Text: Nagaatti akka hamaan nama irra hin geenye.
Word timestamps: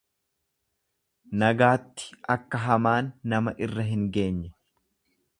Nagaatti 1.43 2.07
akka 2.35 2.61
hamaan 2.63 3.11
nama 3.33 3.53
irra 3.67 3.85
hin 3.91 4.07
geenye. 4.17 4.51